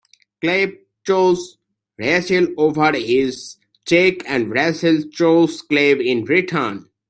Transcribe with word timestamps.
Caleb 0.41 0.71
chose 1.05 1.59
Rachel 1.99 2.47
over 2.57 2.91
his 2.93 3.57
check 3.85 4.27
and 4.27 4.49
Rachel 4.49 5.03
chose 5.13 5.61
Caleb 5.61 5.99
in 6.03 6.25
return. 6.25 6.89